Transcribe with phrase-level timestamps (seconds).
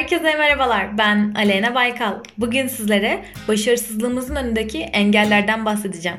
[0.00, 0.98] Herkese merhabalar.
[0.98, 2.14] Ben Aleyna Baykal.
[2.38, 6.18] Bugün sizlere başarısızlığımızın önündeki engellerden bahsedeceğim.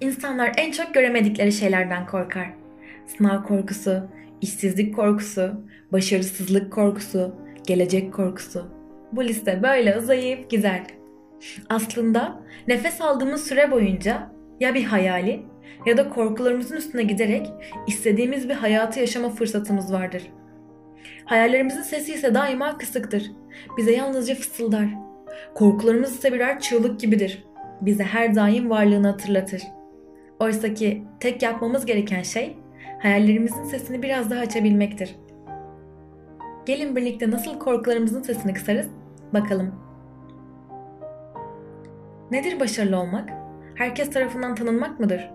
[0.00, 2.50] İnsanlar en çok göremedikleri şeylerden korkar.
[3.06, 4.10] Sınav korkusu,
[4.40, 7.36] işsizlik korkusu, başarısızlık korkusu,
[7.66, 8.66] gelecek korkusu.
[9.12, 10.82] Bu liste böyle uzayıp gider.
[11.68, 15.42] Aslında nefes aldığımız süre boyunca ya bir hayali
[15.86, 17.50] ya da korkularımızın üstüne giderek
[17.86, 20.22] istediğimiz bir hayatı yaşama fırsatımız vardır.
[21.24, 23.32] Hayallerimizin sesi ise daima kısıktır.
[23.76, 24.84] Bize yalnızca fısıldar.
[25.54, 27.44] Korkularımız ise birer çığlık gibidir.
[27.80, 29.62] Bize her daim varlığını hatırlatır.
[30.40, 32.56] Oysa ki tek yapmamız gereken şey
[32.98, 35.16] hayallerimizin sesini biraz daha açabilmektir.
[36.66, 38.86] Gelin birlikte nasıl korkularımızın sesini kısarız?
[39.34, 39.74] Bakalım.
[42.30, 43.41] Nedir başarılı olmak?
[43.74, 45.30] Herkes tarafından tanınmak mıdır?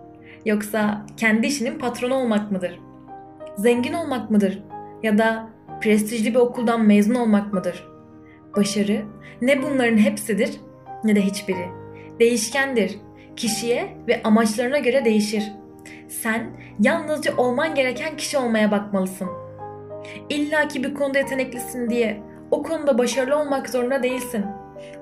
[0.45, 2.79] Yoksa kendi işinin patronu olmak mıdır?
[3.57, 4.63] Zengin olmak mıdır?
[5.03, 5.49] Ya da
[5.81, 7.87] prestijli bir okuldan mezun olmak mıdır?
[8.55, 9.05] Başarı
[9.41, 10.61] ne bunların hepsidir
[11.03, 11.69] ne de hiçbiri.
[12.19, 12.99] Değişkendir.
[13.35, 15.43] Kişiye ve amaçlarına göre değişir.
[16.07, 19.29] Sen yalnızca olman gereken kişi olmaya bakmalısın.
[20.29, 24.45] İlla ki bir konuda yeteneklisin diye o konuda başarılı olmak zorunda değilsin.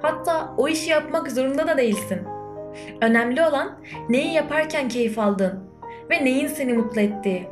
[0.01, 2.21] Hatta o işi yapmak zorunda da değilsin.
[3.01, 5.59] Önemli olan neyi yaparken keyif aldın
[6.09, 7.47] ve neyin seni mutlu ettiği.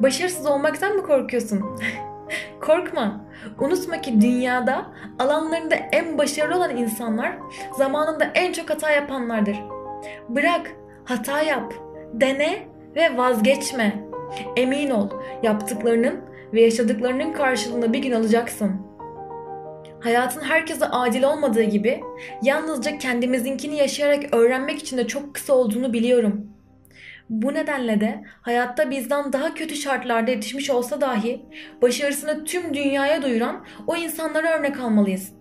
[0.00, 1.64] Başarısız olmaktan mı korkuyorsun?
[2.60, 3.24] Korkma.
[3.58, 4.86] Unutma ki dünyada
[5.18, 7.38] alanlarında en başarılı olan insanlar
[7.78, 9.56] zamanında en çok hata yapanlardır.
[10.28, 10.70] Bırak,
[11.04, 11.74] hata yap,
[12.12, 14.04] dene ve vazgeçme.
[14.56, 15.08] Emin ol,
[15.42, 16.20] yaptıklarının
[16.52, 18.87] ve yaşadıklarının karşılığını bir gün alacaksın.
[20.00, 22.00] Hayatın herkese adil olmadığı gibi
[22.42, 26.46] yalnızca kendimizinkini yaşayarak öğrenmek için de çok kısa olduğunu biliyorum.
[27.30, 31.42] Bu nedenle de hayatta bizden daha kötü şartlarda yetişmiş olsa dahi
[31.82, 35.32] başarısını tüm dünyaya duyuran o insanlara örnek almalıyız.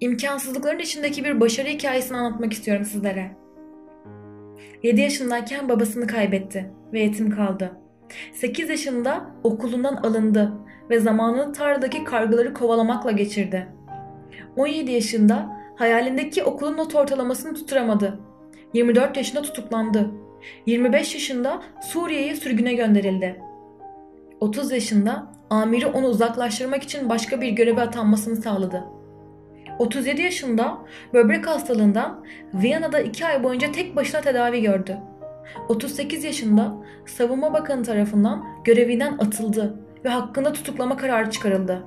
[0.00, 3.36] İmkansızlıkların içindeki bir başarı hikayesini anlatmak istiyorum sizlere.
[4.82, 7.83] 7 yaşındayken babasını kaybetti ve yetim kaldı.
[8.32, 10.52] 8 yaşında okulundan alındı
[10.90, 13.66] ve zamanını tarladaki kargıları kovalamakla geçirdi.
[14.56, 18.20] 17 yaşında hayalindeki okulun not ortalamasını tutturamadı.
[18.74, 20.10] 24 yaşında tutuklandı.
[20.66, 23.40] 25 yaşında Suriye'ye sürgüne gönderildi.
[24.40, 28.84] 30 yaşında amiri onu uzaklaştırmak için başka bir göreve atanmasını sağladı.
[29.78, 30.78] 37 yaşında
[31.14, 32.24] böbrek hastalığından
[32.54, 34.98] Viyana'da 2 ay boyunca tek başına tedavi gördü.
[35.68, 36.74] 38 yaşında
[37.06, 39.74] Savunma Bakanı tarafından görevinden atıldı
[40.04, 41.84] ve hakkında tutuklama kararı çıkarıldı.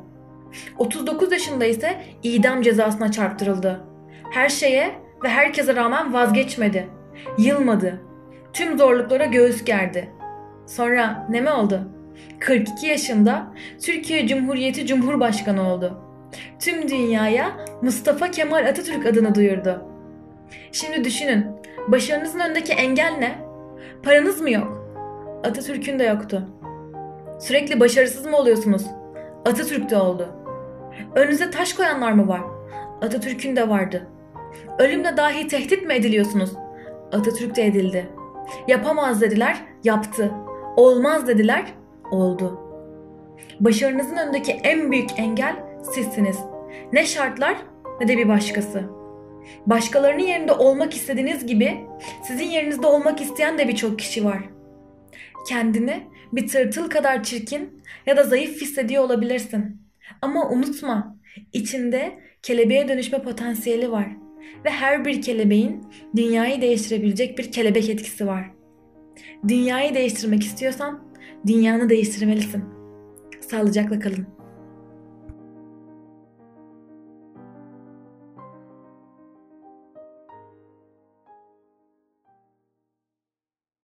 [0.77, 3.83] 39 yaşında ise idam cezasına çarptırıldı.
[4.31, 6.87] Her şeye ve herkese rağmen vazgeçmedi.
[7.37, 8.01] Yılmadı.
[8.53, 10.09] Tüm zorluklara göğüs gerdi.
[10.65, 11.81] Sonra ne mi oldu?
[12.39, 16.01] 42 yaşında Türkiye Cumhuriyeti Cumhurbaşkanı oldu.
[16.59, 19.85] Tüm dünyaya Mustafa Kemal Atatürk adını duyurdu.
[20.71, 21.45] Şimdi düşünün,
[21.87, 23.46] başarınızın önündeki engel ne?
[24.03, 24.77] Paranız mı yok?
[25.43, 26.47] Atatürk'ün de yoktu.
[27.39, 28.85] Sürekli başarısız mı oluyorsunuz?
[29.45, 30.29] Atatürk de oldu.
[31.15, 32.41] Önünüze taş koyanlar mı var?
[33.01, 34.07] Atatürk'ün de vardı.
[34.79, 36.53] Ölümle dahi tehdit mi ediliyorsunuz?
[37.11, 38.09] Atatürk de edildi.
[38.67, 40.31] Yapamaz dediler, yaptı.
[40.77, 41.73] Olmaz dediler,
[42.11, 42.59] oldu.
[43.59, 45.55] Başarınızın önündeki en büyük engel
[45.93, 46.39] sizsiniz.
[46.93, 47.57] Ne şartlar
[48.01, 48.96] ne de bir başkası.
[49.65, 51.77] Başkalarının yerinde olmak istediğiniz gibi
[52.23, 54.43] sizin yerinizde olmak isteyen de birçok kişi var.
[55.49, 59.81] Kendini bir tırtıl kadar çirkin ya da zayıf hissediyor olabilirsin.
[60.21, 61.17] Ama unutma,
[61.53, 64.07] içinde kelebeğe dönüşme potansiyeli var
[64.65, 65.83] ve her bir kelebeğin
[66.15, 68.51] dünyayı değiştirebilecek bir kelebek etkisi var.
[69.47, 71.13] Dünyayı değiştirmek istiyorsan
[71.47, 72.63] dünyanı değiştirmelisin.
[73.41, 74.36] Sağlıcakla kalın.